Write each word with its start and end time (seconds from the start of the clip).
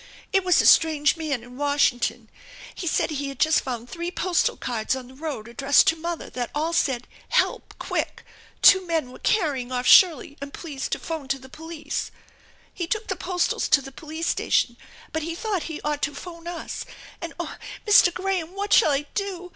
It 0.33 0.43
was 0.43 0.59
a 0.59 0.65
strange 0.65 1.15
man 1.15 1.43
in 1.43 1.57
Washington. 1.57 2.31
He 2.73 2.87
said 2.87 3.11
he 3.11 3.27
had 3.27 3.37
just 3.37 3.61
found 3.61 3.87
three 3.87 4.09
postal 4.09 4.57
cards 4.57 4.95
on 4.95 5.05
the 5.07 5.13
road 5.13 5.47
addressed 5.47 5.85
to 5.89 5.95
mother, 5.95 6.27
that 6.31 6.49
all 6.55 6.73
said' 6.73 7.07
Help! 7.39 7.75
Quick! 7.77 8.25
Two 8.63 8.83
men 8.87 9.11
were 9.11 9.19
carrying 9.19 9.71
off 9.71 9.85
Shirley 9.85 10.39
and 10.41 10.55
please 10.55 10.89
to 10.89 10.97
phone 10.97 11.27
to 11.27 11.37
the 11.37 11.49
police/ 11.49 12.09
He 12.73 12.87
took 12.87 13.09
the 13.09 13.15
postals 13.15 13.67
to 13.69 13.79
the 13.83 13.91
police 13.91 14.25
station, 14.25 14.75
but 15.13 15.21
he 15.21 15.35
thought 15.35 15.65
he 15.69 15.79
ought 15.81 16.01
to 16.01 16.15
phone 16.15 16.47
us. 16.47 16.83
And 17.21 17.33
oh, 17.39 17.57
Mr. 17.87 18.11
Graham, 18.11 18.55
what 18.55 18.73
shall 18.73 18.89
I 18.89 19.05
do? 19.13 19.49